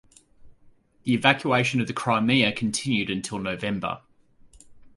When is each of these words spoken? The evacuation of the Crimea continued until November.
The 1.03 1.13
evacuation 1.13 1.79
of 1.79 1.85
the 1.85 1.93
Crimea 1.93 2.53
continued 2.53 3.11
until 3.11 3.37
November. 3.37 4.01